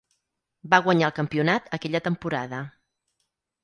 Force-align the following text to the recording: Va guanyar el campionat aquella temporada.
Va 0.71 0.79
guanyar 0.87 1.11
el 1.11 1.15
campionat 1.19 1.71
aquella 1.81 2.05
temporada. 2.11 2.67